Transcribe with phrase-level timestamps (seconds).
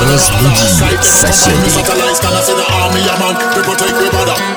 [0.00, 0.64] Brothers Boogie
[1.04, 1.60] Session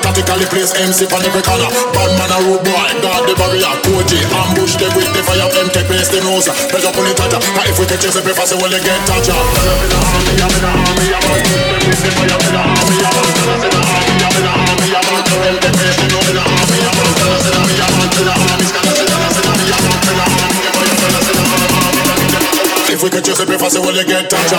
[0.00, 4.80] Tactically place MC on every corner Bad man a boy Guard the barrier Koji ambush
[4.96, 5.44] with the fire
[6.24, 9.20] nose if we catch us they get in
[9.84, 12.94] the army, I'm in the army, I'm in the army in the army, I'm in
[12.94, 16.24] the army, I'm in the army, I'm in the army, I'm in the army, I'm
[16.24, 17.00] in the army, I'm in the
[17.44, 18.93] army, I'm in the army, I'm in the army,
[23.04, 24.54] we catch just slipping fast, will you get touched?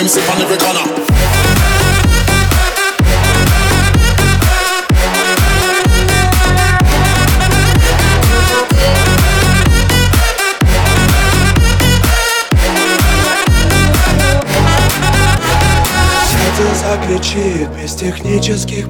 [0.00, 0.89] MC on every corner.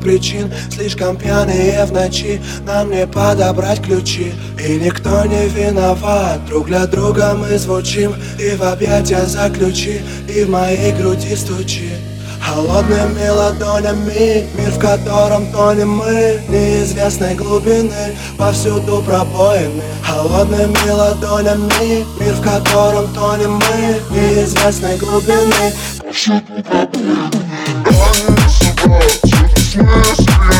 [0.01, 0.53] Причин.
[0.71, 4.33] Слишком пьяные в ночи Нам не подобрать ключи.
[4.59, 10.51] И никто не виноват Друг для друга мы звучим И в объятия заключи И в
[10.51, 11.91] моей груди стучи.
[12.41, 19.83] Холодными ладонями Мир, в котором тонем мы Неизвестной глубины Повсюду пробоины.
[20.03, 25.73] Холодными ладонями Мир, в котором тонем мы Неизвестной глубины
[29.71, 30.60] Smash last.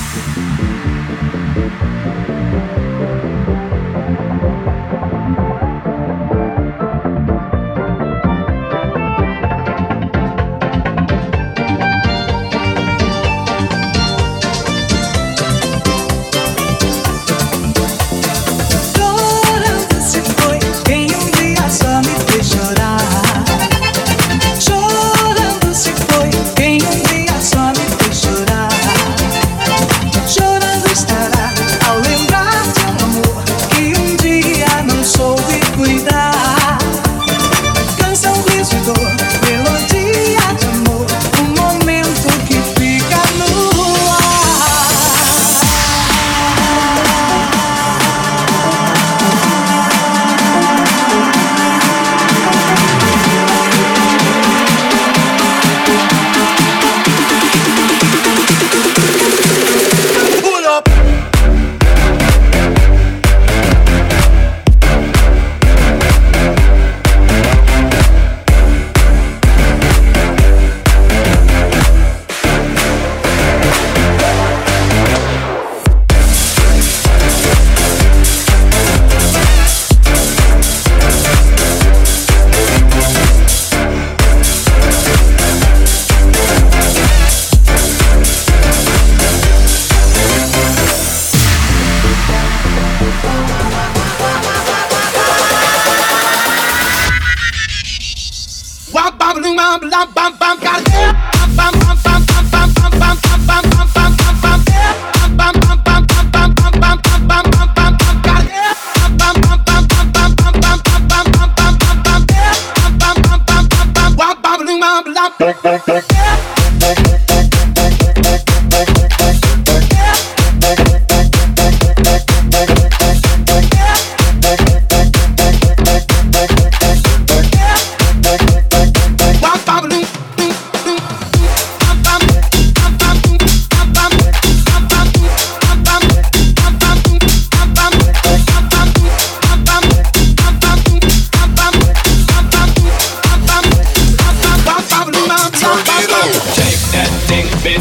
[147.63, 147.77] And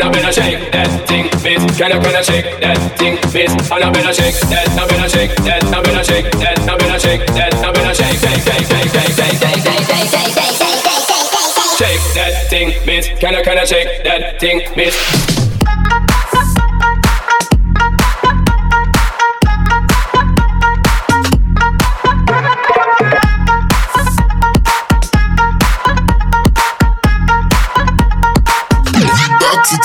[0.00, 1.60] I better shake that thing, miss.
[1.76, 3.52] Can I, can I shake that thing, miss?
[3.68, 6.98] And I better shake that, I better shake that, I better shake that, I better
[6.98, 10.40] shake that, I better shake, shake, shake, shake, shake, shake, shake, shake, shake, shake, shake,
[10.40, 10.56] shake,
[11.76, 13.08] shake that thing, miss.
[13.20, 14.96] Can I, can I shake that thing, miss?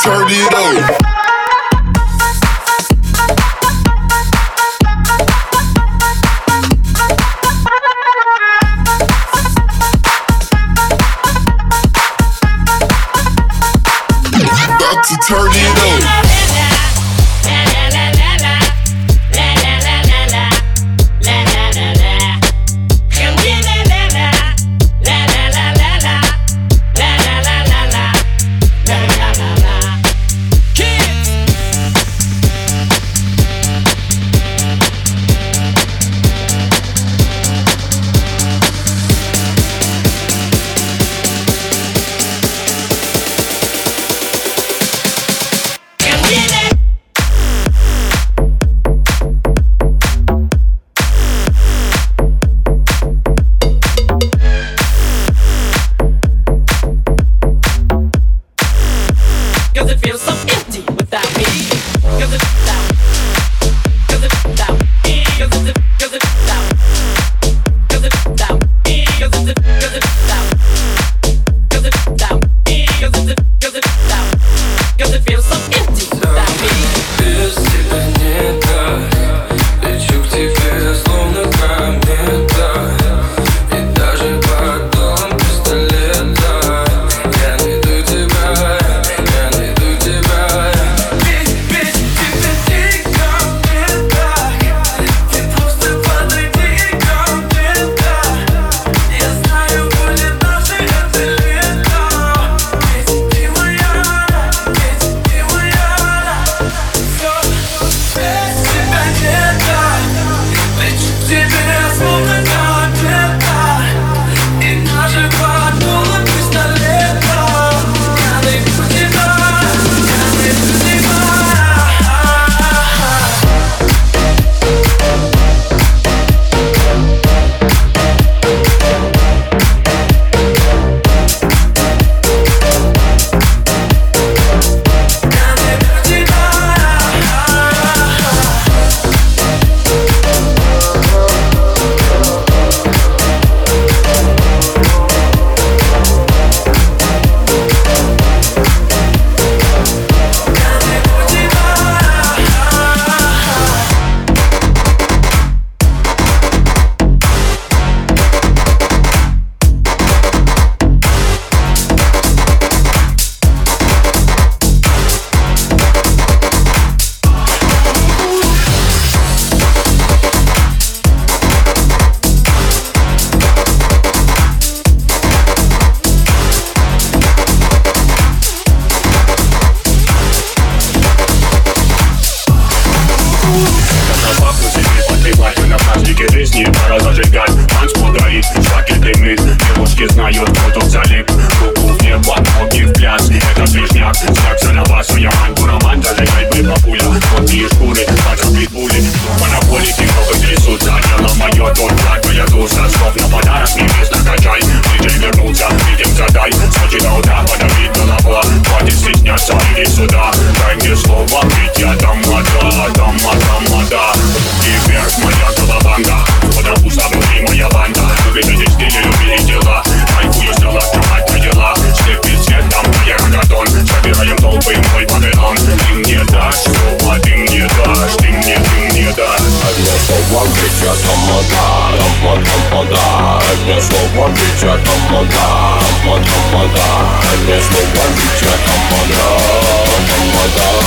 [0.05, 1.04] Turn it up.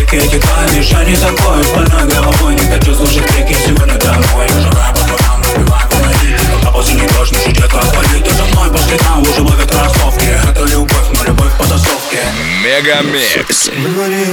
[0.06, 3.56] на улике текаешь Я не такой, с больной головой Не хочу слушать крики.
[3.66, 8.24] Сегодня домой Жара по дворам, напиваю комарит Когда после не дождь, не жить как болит
[8.24, 12.18] Ты за мной по следам, уже ловят кроссовки Это любовь, но любовь по тусовке.
[12.64, 13.68] Мегамикс.
[13.68, 14.26] Во дворе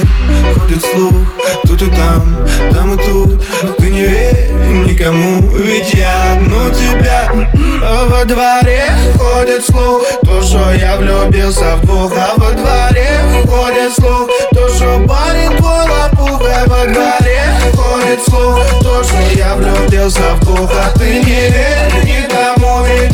[0.54, 1.14] ходит слух.
[1.66, 3.42] Тут и там, там и тут.
[3.62, 4.50] Но ты не верь
[4.86, 7.30] никому Ведь я одну тебя.
[8.08, 10.02] Во дворе ходит слух.
[10.22, 14.30] То, что я влюбился в двух А во дворе ходит слух
[14.64, 17.42] То, что парень твой лопуха Во дворе
[17.76, 23.13] ходит слух То, что я влюбился в двух А ты не верь никому Ведь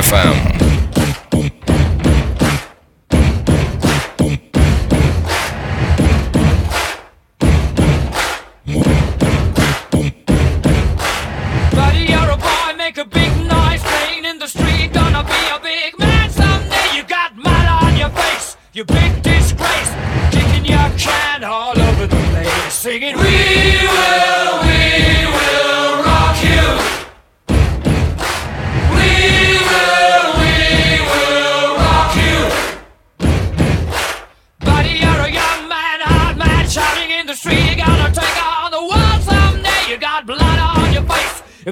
[0.00, 0.49] FM.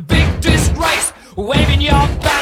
[0.06, 2.37] Big disgrace, waving your back.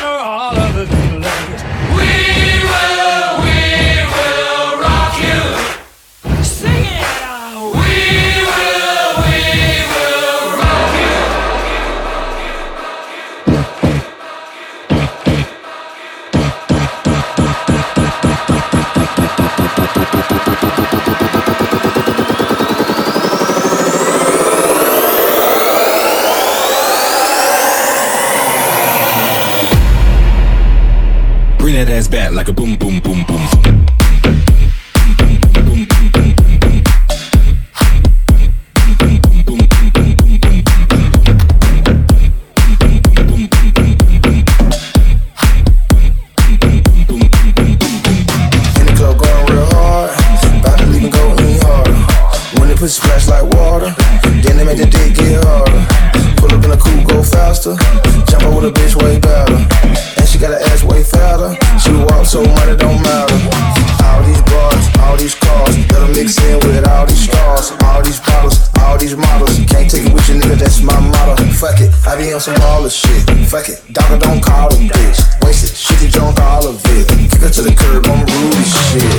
[73.56, 75.16] Fuck it, doctor don't call them bitch.
[75.40, 77.08] Wasted, she can drunk all of it.
[77.08, 79.16] Kick her to the curb, I'm rude as shit.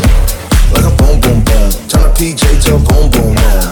[0.69, 1.73] Like a boom boom boom.
[1.89, 3.65] Turn a PJ to a boom boom boom.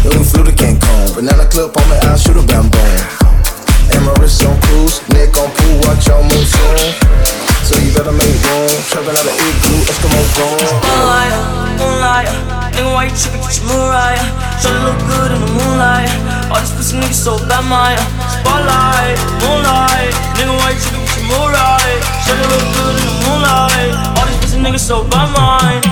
[0.00, 1.12] Then we flew to Cancun.
[1.12, 2.80] Banana clip on my eye, shoot a bamboo.
[3.92, 6.96] And my wrist on cruise, neck on pool, watch y'all move soon.
[7.68, 8.72] So you better make room.
[8.88, 10.72] Trapping out of igloo, Eskimo gone.
[10.88, 11.36] Moonlight,
[11.76, 12.32] moonlight.
[12.72, 13.44] Nigga, why you tripping?
[13.44, 14.24] Get your Mariah.
[14.56, 16.08] Tryna look good in the moonlight.
[16.48, 18.00] All these pussy niggas so bad, Maya.
[24.92, 25.91] so by mine.